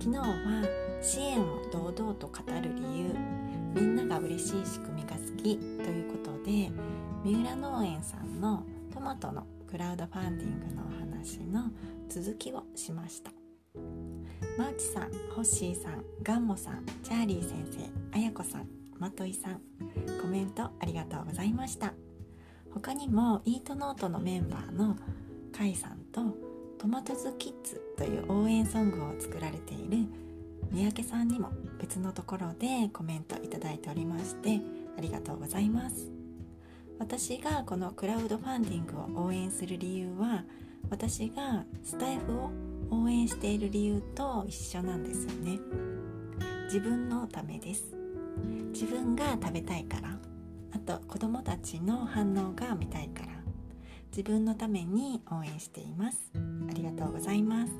[0.00, 0.26] 昨日は
[1.02, 3.14] 支援を堂々と語る理由
[3.74, 6.70] みんなが嬉しい仕組みが好きということで
[7.24, 11.64] 三浦農園さんのトマトのクラウドファンディングのお話の
[12.08, 13.32] 続きをしました。
[14.56, 18.68] マーチさんホッシーさんガンモさんチャーリー先生あやこさん
[18.98, 19.60] まといさん
[20.20, 21.92] コメントありがとうございました。
[22.72, 24.96] 他にもイートノートのメンバーの
[25.52, 26.47] カイさんと
[26.78, 30.06] トマトズキッズという応援ソングを作られている
[30.70, 34.60] 三宅さんにも別のところでコメントいただいておりまして
[34.96, 36.08] ありがとうございます。
[36.98, 40.44] 私がこのクラウドファンディングを応援する理由は
[40.90, 42.50] 私がスタイフを
[42.90, 45.58] 応援している理由と一緒なんですよね。
[46.64, 47.94] 自分のためです。
[48.72, 50.18] 自分が食べたいから。
[50.70, 53.37] あと子供たちの反応が見たいから。
[54.10, 56.30] 自分のために応援しています。
[56.34, 57.72] ありがとうございます。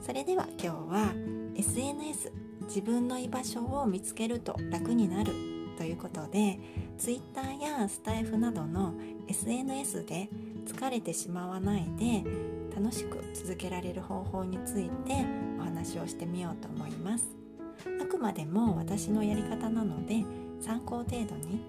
[0.00, 1.12] それでは今日は
[1.56, 2.32] SNS
[2.66, 5.32] 自分の居場所を見つけると楽になる
[5.76, 6.58] ということで
[6.98, 8.94] Twitter やスタイフなどの
[9.28, 10.28] SNS で
[10.66, 12.24] 疲れてしまわないで
[12.74, 15.24] 楽しく続けられる方法について
[15.58, 17.24] お話をしてみようと思います。
[18.00, 20.24] あくまでも私のやり方なので
[20.60, 21.60] 参考程度に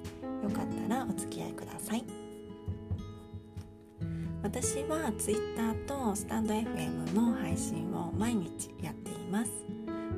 [0.44, 2.23] よかったらお付き合いください。
[4.44, 9.52] 私は Twitter とスタンド FM の配信を毎日やっています。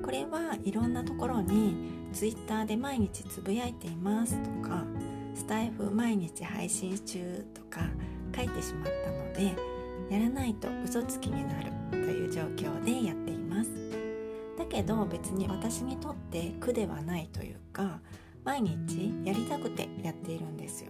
[0.03, 4.83] これはいろんなところに Twitter で毎日つぶやいていますとか
[5.35, 7.81] スタイフ毎日配信中とか
[8.35, 9.55] 書いてしまったので
[10.09, 13.69] やらないと嘘つきになるという状況でやっています。
[14.57, 17.99] だけど別に私にとって苦ではないというか
[18.43, 20.89] 毎日やりたくてやっているんですよ。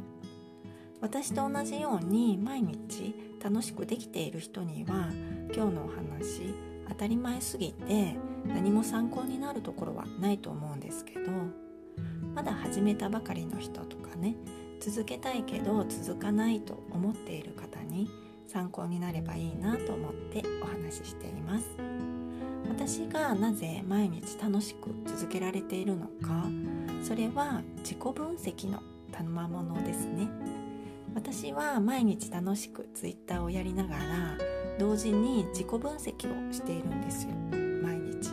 [1.01, 5.09] 私と同じように毎日楽しくできている人には
[5.53, 6.53] 今日のお話
[6.89, 11.31] 当たり前すぎて何も参考になるところはないと思うんですけど
[12.33, 14.35] まだ始めたばかりの人とかね
[14.79, 18.09] 続けたいけど続かないと思っている方に
[18.47, 21.65] 参考になればいいなと思ってお話ししています。
[22.69, 26.45] 私がなぜ毎日楽しく続けられているのか
[27.03, 30.54] それは自己分析の賜物ですね。
[31.15, 34.37] 私は毎日楽しく Twitter をやりながら
[34.77, 37.33] 同時に自己分析をしているんですよ。
[37.81, 38.31] 毎日。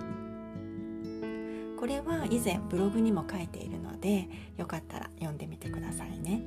[1.78, 6.42] これは以前ブログにも書いているのでよかったら読んでみてくださいね。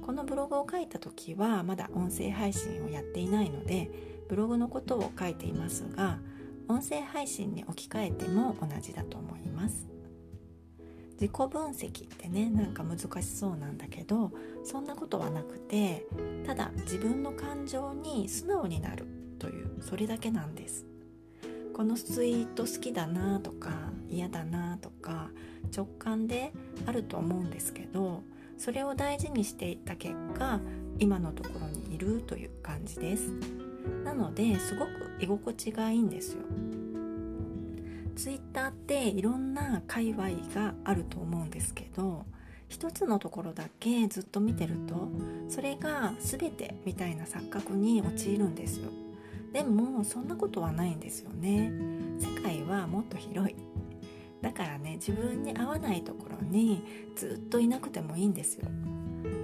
[0.00, 3.90] このブログを書いた時はまだ音声配信をやっていないので
[4.28, 6.18] ブログのことを書いていますが
[6.66, 9.91] 音声配信に置き換えても同じだと思います。
[11.20, 14.30] 自己分析ってねなんか難しそうなんだけど
[14.64, 16.06] そんなことはなくて
[16.46, 19.06] ただ自分の感情に素直になる
[19.38, 20.86] というそれだけなんです。
[21.72, 23.70] このツイート好きだなとか
[24.06, 25.30] 嫌だなとか
[25.74, 26.52] 直感で
[26.84, 28.22] あると思うんですけど
[28.58, 30.60] それを大事にしていた結果
[30.98, 33.32] 今のところにいるという感じです。
[34.04, 36.42] なのですごく居心地がいいんですよ
[38.16, 42.24] ツイッターっていろんな界隈があると思うんですけど
[42.68, 45.08] 一つのところだけずっと見てると
[45.48, 48.88] それが全てみたいな錯覚に陥るんですよ。
[49.52, 51.70] でもそんなことはないんですよね。
[52.18, 53.56] 世界はもっと広い。
[54.40, 56.82] だからね自分に合わないところに
[57.14, 58.66] ずっといなくてもいいんですよ。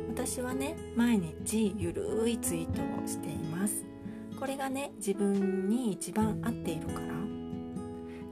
[0.08, 3.84] 私はね毎日ゆるいツイートをしています。
[4.40, 7.37] これがね自分に一番合っているから。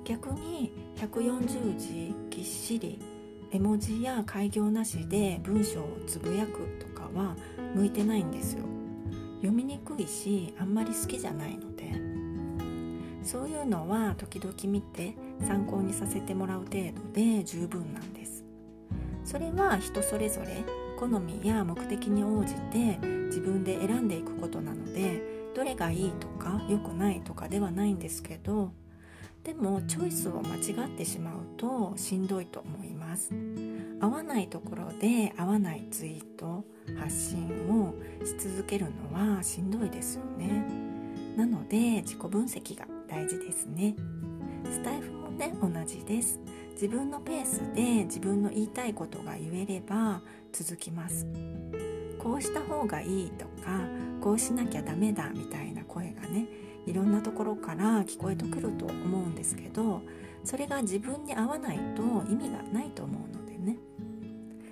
[0.07, 3.01] 逆に140字ぎっしり
[3.51, 7.35] 絵文字や開業なしで文章をつぶやくとかは
[7.75, 8.65] 向いてないんですよ。
[9.39, 11.77] 読みにくいしあんまり好きじゃないので。
[13.27, 18.45] そういうのは時々見て参考にさせてもらう程度で十分なんです。
[19.25, 20.65] それは人それぞれ
[20.97, 28.71] 好みや目的に応じて自分で選んでいくことなのでどれがいいとか良くないとかではないんですけど
[29.47, 33.31] でもチョイスを間違ってしまうとしんどいと思います。
[34.01, 36.65] 合わないところで合わないツイート
[36.99, 37.95] 発信を
[38.25, 40.65] し続けるのはしんどいですよね。
[41.37, 43.95] なので自己分析が大事ですね。
[44.69, 46.41] スタイフもね同じです。
[46.73, 50.23] 自分のペースで自分の言いたいことが言えれば
[50.53, 51.25] 続きます。
[52.19, 53.79] こうした方がいいとか
[54.21, 56.49] こうしなきゃダメだみたいな声がね
[56.87, 60.03] いろんなところから聞こえてくると思うんですけど
[60.45, 63.77] それが自分に合わないと意味がないと思うのでね。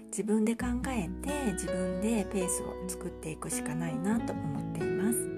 [0.09, 5.29] 自分で考えて自分でペースを作っていくしかないなと思っています。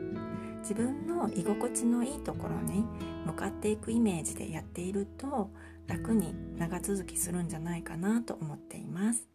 [0.60, 2.84] 自分の居心地のいいところに
[3.24, 5.50] 向かっていくイメージでやっていると
[5.86, 9.26] 楽に長続きするんじゃないかなと思っています。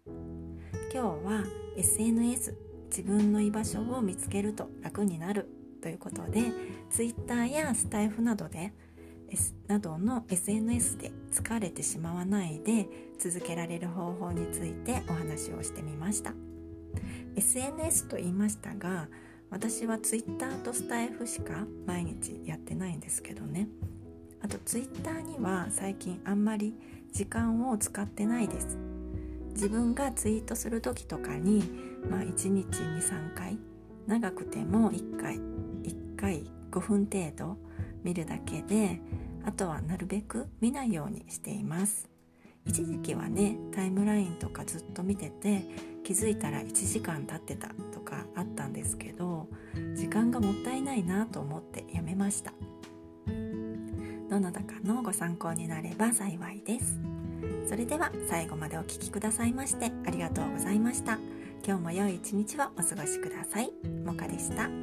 [0.94, 1.44] 今日は
[1.76, 2.56] SNS
[2.92, 5.50] 自分の居場所を見つけると楽になる
[5.82, 6.44] ということで
[6.90, 8.74] Twitter やスタイフなどで
[9.68, 12.88] などの SNS で疲れてしまわないで
[13.18, 16.34] 続けられる方法についてお話をしてみました。
[17.36, 19.08] SNS と言いましたが
[19.50, 23.70] 私は Twitter とスタイフしか毎日やってないんですけどね。
[24.42, 26.74] あと Twitter には最近あんまり
[27.14, 28.78] 時間を使ってないです。
[29.54, 31.64] 自分がツイートする時とかに、
[32.10, 33.58] まあ、1日23回
[34.08, 35.40] 長くても1回
[36.22, 37.58] 回5分程度
[38.04, 39.02] 見るだけで
[39.44, 42.08] あとはなるべく見ないようにしています。
[42.64, 45.66] 一時期はねタイムラインとかずっと見てて
[46.04, 49.48] 気づいたら1時間経ってたとかあったんですけど
[49.96, 52.54] 時間がもったいないなと思ってやめました。
[54.30, 57.00] どなたかのご参考になれば幸いです。
[57.68, 61.18] それでは最後までお聴きくださいましてありがとうございました。
[61.66, 63.72] 今日も良い一日をお過ごしください。
[64.06, 64.81] もかでした。